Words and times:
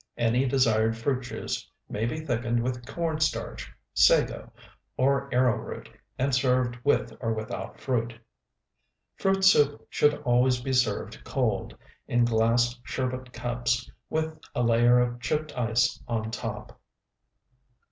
Any 0.17 0.47
desired 0.47 0.97
fruit 0.97 1.21
juice 1.21 1.69
may 1.87 2.07
be 2.07 2.21
thickened 2.25 2.63
with 2.63 2.87
corn 2.87 3.19
starch, 3.19 3.71
sago, 3.93 4.51
or 4.97 5.31
arrowroot, 5.31 5.91
and 6.17 6.33
served 6.33 6.75
with 6.83 7.15
or 7.19 7.33
without 7.33 7.79
fruit. 7.79 8.15
Fruit 9.17 9.43
soup 9.45 9.85
should 9.91 10.15
always 10.23 10.59
be 10.59 10.73
served 10.73 11.23
cold, 11.23 11.77
in 12.07 12.25
glass 12.25 12.75
sherbet 12.83 13.31
cups, 13.31 13.91
with 14.09 14.39
a 14.55 14.63
layer 14.63 14.97
of 14.99 15.19
chipped 15.19 15.55
ice 15.55 16.01
on 16.07 16.31
top. 16.31 16.81